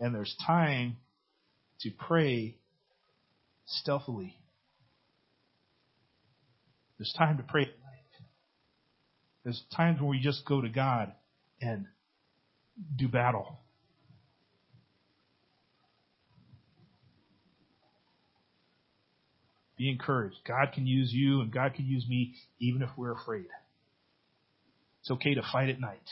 [0.00, 0.96] and there's time
[1.80, 2.56] to pray
[3.66, 4.36] stealthily.
[6.98, 8.28] There's time to pray at night.
[9.42, 11.12] There's times when we just go to God
[11.60, 11.86] and
[12.96, 13.58] do battle.
[19.76, 20.36] Be encouraged.
[20.46, 23.46] God can use you and God can use me even if we're afraid.
[25.00, 26.08] It's okay to fight at night.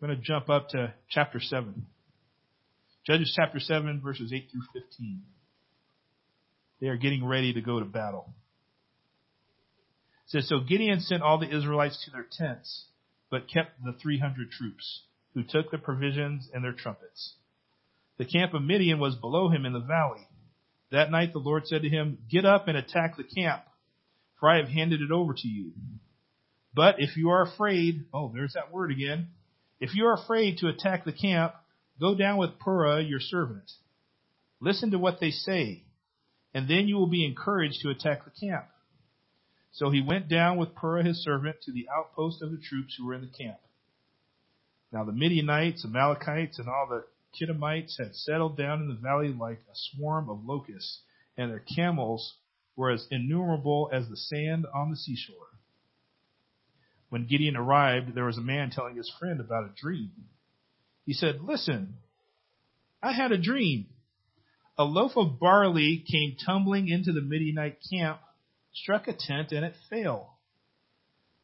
[0.00, 1.86] I'm going to jump up to chapter 7.
[3.06, 5.22] Judges chapter 7, verses 8 through 15.
[6.80, 8.34] They are getting ready to go to battle.
[10.26, 12.86] It says, So Gideon sent all the Israelites to their tents,
[13.30, 15.02] but kept the 300 troops,
[15.34, 17.34] who took the provisions and their trumpets.
[18.18, 20.26] The camp of Midian was below him in the valley.
[20.90, 23.62] That night the Lord said to him, Get up and attack the camp,
[24.38, 25.72] for I have handed it over to you.
[26.74, 29.28] But if you are afraid, oh, there's that word again.
[29.80, 31.54] If you are afraid to attack the camp,
[32.00, 33.70] go down with Purah, your servant.
[34.60, 35.84] Listen to what they say,
[36.54, 38.66] and then you will be encouraged to attack the camp.
[39.72, 43.06] So he went down with Purah, his servant, to the outpost of the troops who
[43.06, 43.58] were in the camp.
[44.92, 47.04] Now the Midianites, Amalekites, and all the
[47.38, 51.00] Qedemites had settled down in the valley like a swarm of locusts,
[51.36, 52.36] and their camels
[52.76, 55.36] were as innumerable as the sand on the seashore.
[57.08, 60.12] When Gideon arrived, there was a man telling his friend about a dream.
[61.04, 61.94] He said, Listen,
[63.02, 63.86] I had a dream.
[64.78, 68.20] A loaf of barley came tumbling into the Midianite camp,
[68.74, 70.38] struck a tent, and it fell.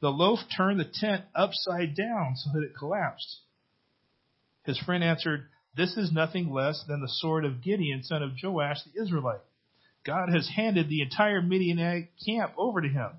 [0.01, 3.41] The loaf turned the tent upside down so that it collapsed.
[4.65, 8.79] His friend answered, This is nothing less than the sword of Gideon, son of Joash
[8.85, 9.41] the Israelite.
[10.05, 13.11] God has handed the entire Midianite camp over to him.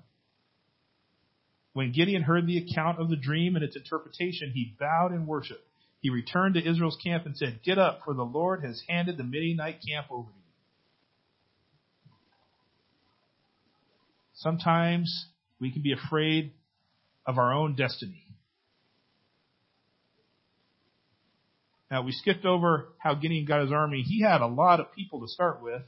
[1.72, 5.60] When Gideon heard the account of the dream and its interpretation, he bowed in worship.
[6.00, 9.24] He returned to Israel's camp and said, Get up, for the Lord has handed the
[9.24, 10.42] Midianite camp over to you.
[14.34, 15.26] Sometimes
[15.58, 16.52] we can be afraid
[17.26, 18.23] of our own destiny.
[21.94, 24.02] Now, we skipped over how Gideon got his army.
[24.02, 25.82] He had a lot of people to start with.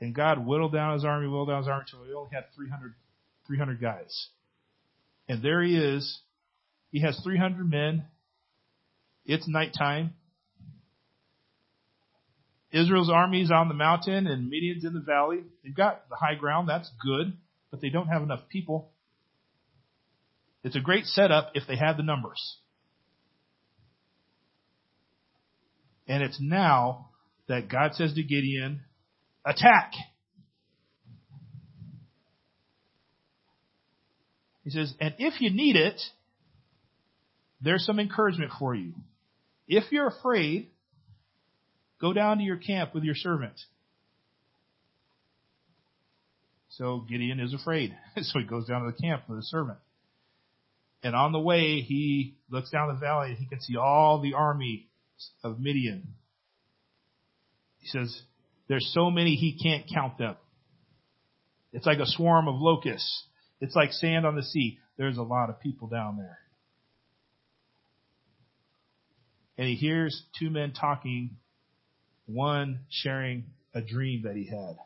[0.00, 2.92] And God whittled down his army, whittled down his army until he only had 300
[3.46, 4.30] 300 guys.
[5.28, 6.22] And there he is.
[6.90, 8.02] He has 300 men.
[9.26, 10.14] It's nighttime.
[12.72, 15.44] Israel's army's on the mountain and Midian's in the valley.
[15.62, 16.68] They've got the high ground.
[16.68, 17.34] That's good,
[17.70, 18.90] but they don't have enough people.
[20.64, 22.56] It's a great setup if they have the numbers.
[26.10, 27.10] And it's now
[27.46, 28.80] that God says to Gideon,
[29.46, 29.92] attack!
[34.64, 36.00] He says, and if you need it,
[37.60, 38.92] there's some encouragement for you.
[39.68, 40.70] If you're afraid,
[42.00, 43.60] go down to your camp with your servant.
[46.70, 47.96] So Gideon is afraid.
[48.20, 49.78] so he goes down to the camp with his servant.
[51.04, 54.34] And on the way, he looks down the valley and he can see all the
[54.34, 54.89] army
[55.42, 56.14] of Midian.
[57.78, 58.22] He says,
[58.68, 60.36] there's so many he can't count them.
[61.72, 63.24] It's like a swarm of locusts.
[63.60, 64.78] It's like sand on the sea.
[64.96, 66.38] There's a lot of people down there.
[69.58, 71.36] And he hears two men talking,
[72.26, 74.76] one sharing a dream that he had.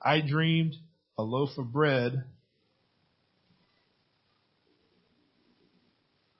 [0.00, 0.74] I dreamed
[1.18, 2.24] a loaf of bread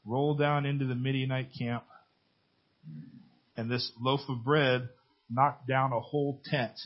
[0.04, 1.84] rolled down into the Midianite camp,
[3.56, 4.88] and this loaf of bread
[5.30, 6.78] knocked down a whole tent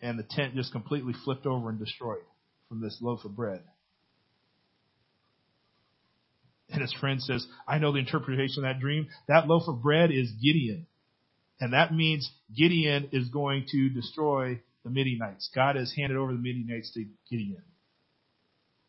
[0.00, 2.22] and the tent just completely flipped over and destroyed
[2.68, 3.62] from this loaf of bread.
[6.70, 9.08] And his friend says, I know the interpretation of that dream.
[9.26, 10.86] That loaf of bread is Gideon.
[11.60, 15.50] And that means Gideon is going to destroy the Midianites.
[15.54, 17.62] God has handed over the Midianites to Gideon.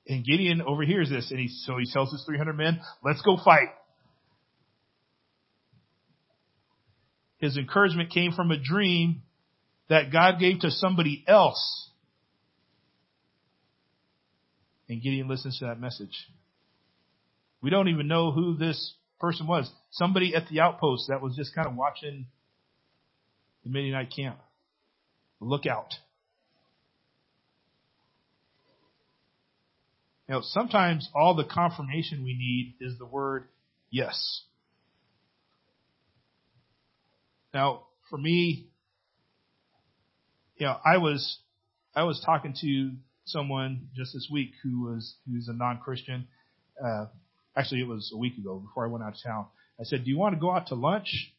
[0.10, 3.70] And Gideon overhears this and he, so he tells his 300 men, let's go fight.
[7.38, 9.22] His encouragement came from a dream
[9.88, 11.90] that God gave to somebody else.
[14.90, 16.28] And Gideon listens to that message.
[17.62, 19.72] We don't even know who this person was.
[19.92, 22.26] Somebody at the outpost that was just kind of watching
[23.64, 24.40] the Midianite camp.
[25.40, 25.94] Look out.
[30.30, 33.48] You know, sometimes all the confirmation we need is the word
[33.90, 34.44] yes.
[37.52, 38.68] Now, for me,
[40.58, 41.40] you know, I was
[41.96, 42.92] I was talking to
[43.26, 46.28] someone just this week who was who's a non-Christian.
[46.80, 47.08] Uh,
[47.58, 49.48] actually, it was a week ago before I went out of town.
[49.80, 51.34] I said, do you want to go out to lunch?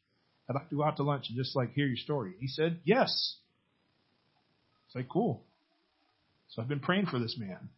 [0.48, 2.32] I'd like to go out to lunch and just like hear your story.
[2.40, 3.36] He said, yes.
[4.86, 5.44] It's like, cool.
[6.48, 7.68] So I've been praying for this man.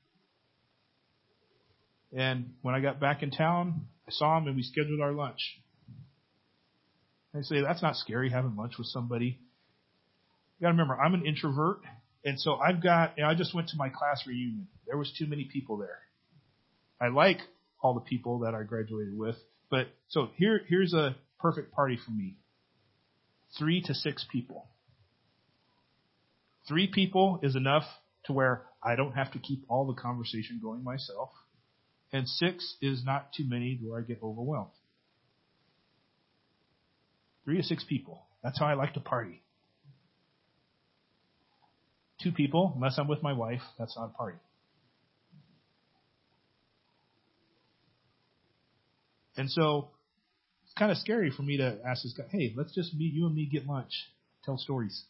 [2.15, 5.41] And when I got back in town, I saw him and we scheduled our lunch.
[7.35, 9.39] I say, that's not scary having lunch with somebody.
[10.59, 11.81] You gotta remember, I'm an introvert.
[12.25, 14.69] And so I've got, you know, I just went to my class reunion.
[14.87, 15.99] There was too many people there.
[17.01, 17.39] I like
[17.83, 19.37] all the people that I graduated with,
[19.71, 22.37] but so here, here's a perfect party for me.
[23.59, 24.69] Three to six people.
[26.69, 27.85] Three people is enough
[28.27, 31.31] to where I don't have to keep all the conversation going myself.
[32.13, 34.71] And six is not too many where I get overwhelmed.
[37.45, 38.23] Three to six people.
[38.43, 39.43] That's how I like to party.
[42.23, 44.39] Two people, unless I'm with my wife, that's not a party.
[49.37, 49.89] And so
[50.65, 53.27] it's kind of scary for me to ask this guy, hey, let's just meet you
[53.27, 53.93] and me get lunch,
[54.45, 55.05] tell stories.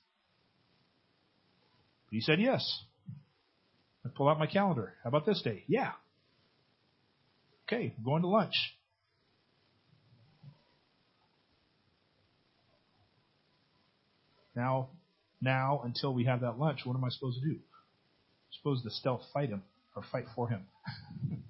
[2.07, 2.82] But he said yes.
[4.05, 4.94] I pull out my calendar.
[5.03, 5.64] How about this day?
[5.66, 5.92] Yeah.
[7.72, 8.54] Okay, I'm going to lunch.
[14.54, 14.90] Now,
[15.40, 17.54] now until we have that lunch, what am I supposed to do?
[17.54, 19.62] I'm supposed to stealth fight him
[19.96, 20.66] or fight for him.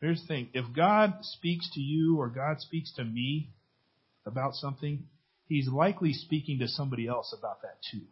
[0.00, 0.48] Here's the thing.
[0.54, 3.50] If God speaks to you or God speaks to me
[4.24, 5.04] about something,
[5.46, 8.06] He's likely speaking to somebody else about that too.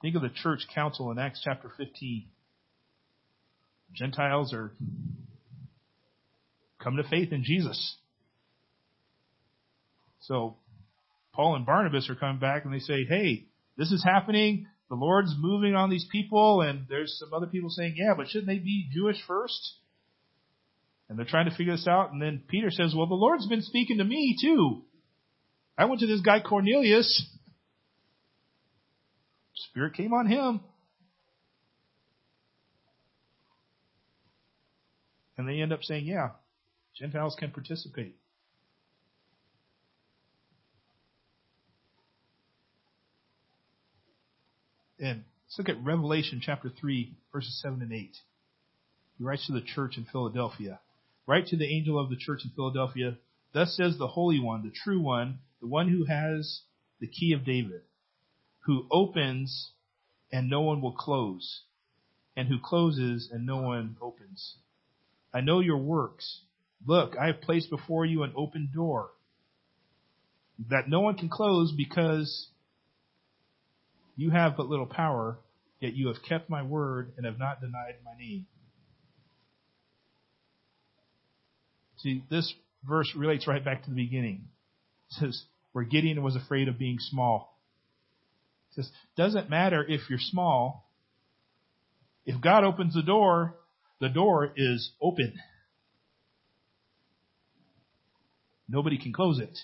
[0.00, 2.26] Think of the church council in Acts chapter 15.
[3.94, 4.72] Gentiles are
[6.82, 7.96] come to faith in Jesus.
[10.20, 10.56] So
[11.32, 13.46] Paul and Barnabas are coming back and they say, hey,
[13.76, 17.94] this is happening the Lord's moving on these people, and there's some other people saying,
[17.96, 19.74] yeah, but shouldn't they be Jewish first?
[21.08, 23.62] And they're trying to figure this out, and then Peter says, well, the Lord's been
[23.62, 24.82] speaking to me too.
[25.76, 27.26] I went to this guy Cornelius.
[29.70, 30.60] Spirit came on him.
[35.36, 36.30] And they end up saying, yeah,
[36.96, 38.16] Gentiles can participate.
[44.98, 48.16] And let's look at Revelation chapter 3, verses 7 and 8.
[49.18, 50.80] He writes to the church in Philadelphia.
[51.26, 53.16] Write to the angel of the church in Philadelphia,
[53.52, 56.62] Thus says the Holy One, the true one, the one who has
[57.00, 57.82] the key of David,
[58.60, 59.70] who opens
[60.30, 61.62] and no one will close,
[62.36, 64.56] and who closes and no one opens.
[65.32, 66.40] I know your works.
[66.86, 69.10] Look, I have placed before you an open door
[70.70, 72.48] that no one can close because
[74.16, 75.38] you have but little power,
[75.80, 78.46] yet you have kept my word and have not denied my name.
[81.98, 82.52] See, this
[82.86, 84.48] verse relates right back to the beginning.
[85.10, 85.42] It says,
[85.72, 87.57] where Gideon was afraid of being small.
[88.78, 90.88] Says, doesn't matter if you're small.
[92.24, 93.56] If God opens the door,
[94.00, 95.34] the door is open.
[98.68, 99.58] Nobody can close it.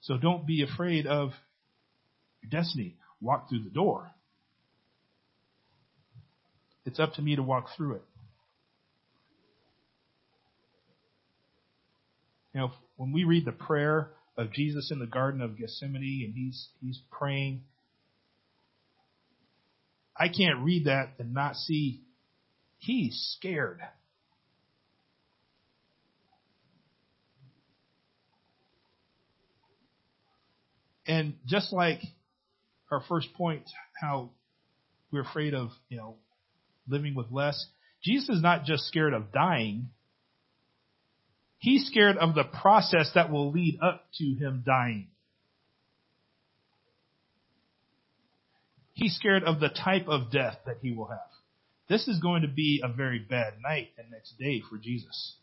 [0.00, 1.30] So don't be afraid of
[2.42, 2.96] your destiny.
[3.20, 4.10] Walk through the door.
[6.84, 8.04] It's up to me to walk through it.
[12.52, 16.34] You know, when we read the prayer of Jesus in the Garden of Gethsemane and
[16.34, 17.62] he's, he's praying,
[20.16, 22.00] I can't read that and not see
[22.78, 23.80] he's scared.
[31.06, 32.00] And just like
[32.90, 33.64] our first point,
[34.00, 34.30] how
[35.12, 36.16] we're afraid of, you know,
[36.88, 37.66] living with less.
[38.02, 39.90] Jesus is not just scared of dying.
[41.58, 45.08] He's scared of the process that will lead up to him dying.
[48.92, 51.18] He's scared of the type of death that he will have.
[51.88, 55.36] This is going to be a very bad night and next day for Jesus.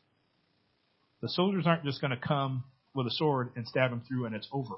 [1.21, 4.35] The soldiers aren't just going to come with a sword and stab him through and
[4.35, 4.75] it's over.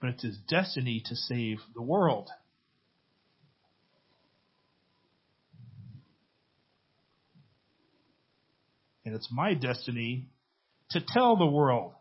[0.00, 2.30] but it's his destiny to save the world.
[9.08, 10.26] And it's my destiny
[10.90, 11.94] to tell the world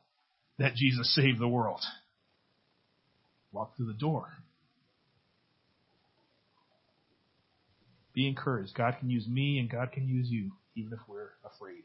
[0.59, 1.79] that Jesus saved the world.
[3.53, 4.27] Walk through the door.
[8.13, 8.73] Be encouraged.
[8.75, 11.83] God can use me and God can use you, even if we're afraid.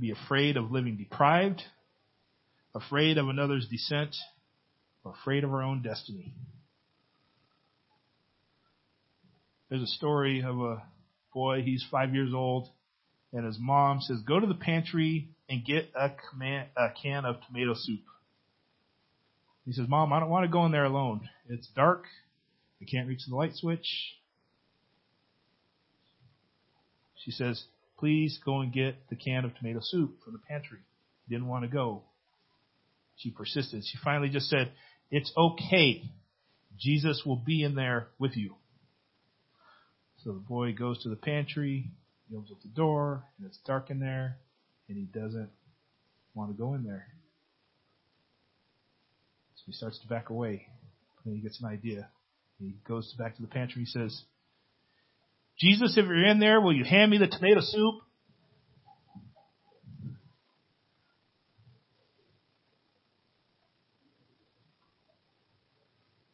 [0.00, 1.62] Be afraid of living deprived
[2.76, 4.14] afraid of another's descent,
[5.02, 6.34] or afraid of our own destiny.
[9.70, 10.82] There's a story of a
[11.36, 12.66] boy, he's five years old,
[13.30, 17.36] and his mom says, Go to the pantry and get a, command, a can of
[17.46, 18.00] tomato soup.
[19.66, 21.28] He says, Mom, I don't want to go in there alone.
[21.50, 22.04] It's dark.
[22.80, 23.86] I can't reach the light switch.
[27.22, 27.62] She says,
[27.98, 30.78] Please go and get the can of tomato soup from the pantry.
[31.28, 32.04] He didn't want to go.
[33.16, 33.84] She persisted.
[33.84, 34.72] She finally just said,
[35.10, 36.02] It's okay.
[36.78, 38.54] Jesus will be in there with you.
[40.26, 41.88] So the boy goes to the pantry,
[42.28, 44.38] he opens up the door, and it's dark in there,
[44.88, 45.50] and he doesn't
[46.34, 47.06] want to go in there.
[49.54, 50.66] So he starts to back away.
[51.24, 52.08] Then he gets an idea.
[52.58, 53.82] He goes back to the pantry.
[53.82, 54.20] He says,
[55.60, 57.94] Jesus, if you're in there, will you hand me the tomato soup?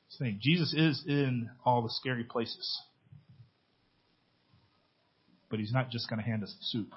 [0.09, 2.81] Saying Jesus is in all the scary places.
[5.53, 6.89] But he's not just going to hand us the soup.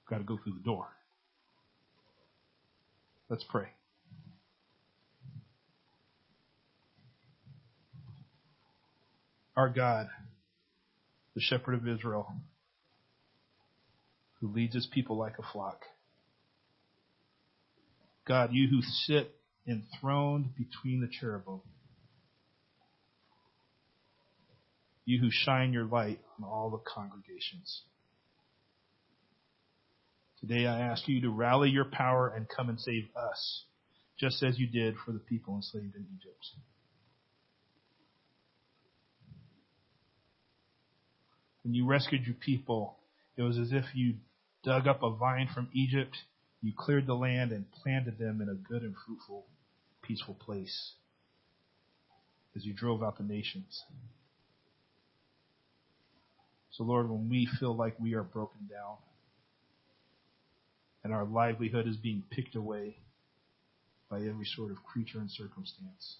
[0.00, 0.88] We've got to go through the door.
[3.28, 3.68] Let's pray.
[9.56, 10.08] Our God,
[11.36, 12.26] the shepherd of Israel,
[14.40, 15.82] who leads his people like a flock.
[18.26, 19.32] God, you who sit
[19.68, 21.60] enthroned between the cherubim.
[25.04, 27.82] You who shine your light on all the congregations.
[30.40, 33.64] Today I ask you to rally your power and come and save us,
[34.18, 36.46] just as you did for the people enslaved in Egypt.
[41.62, 42.98] When you rescued your people,
[43.36, 44.14] it was as if you
[44.64, 46.16] dug up a vine from Egypt,
[46.60, 49.46] you cleared the land and planted them in a good and fruitful,
[50.02, 50.92] peaceful place
[52.56, 53.84] as you drove out the nations.
[56.72, 58.96] So Lord, when we feel like we are broken down
[61.04, 62.96] and our livelihood is being picked away
[64.10, 66.16] by every sort of creature and circumstance,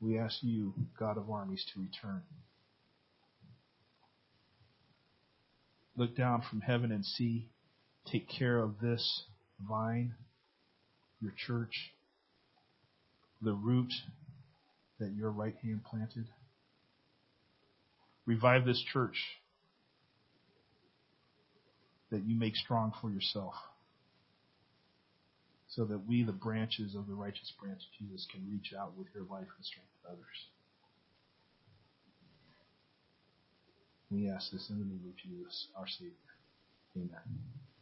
[0.00, 2.22] we ask you, God of armies, to return.
[5.96, 7.48] Look down from heaven and see.
[8.10, 9.22] Take care of this
[9.66, 10.14] vine,
[11.20, 11.92] your church,
[13.40, 13.92] the root
[15.00, 16.26] that your right hand planted.
[18.26, 19.16] Revive this church
[22.10, 23.54] that you make strong for yourself
[25.68, 29.24] so that we, the branches of the righteous branch, Jesus, can reach out with your
[29.24, 30.48] life and strength to others.
[34.10, 36.12] We ask this in the name of Jesus, our Savior.
[36.96, 37.75] Amen.